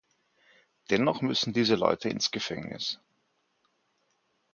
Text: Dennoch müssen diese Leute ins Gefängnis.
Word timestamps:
Dennoch 0.89 1.21
müssen 1.21 1.53
diese 1.53 1.75
Leute 1.75 2.09
ins 2.09 2.31
Gefängnis. 2.31 2.99